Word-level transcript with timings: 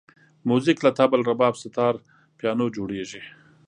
موزیک 0.49 0.77
له 0.85 0.91
طبل، 0.99 1.19
رباب، 1.29 1.53
ستار، 1.63 1.95
پیانو 2.39 2.65
جوړېږي. 2.75 3.21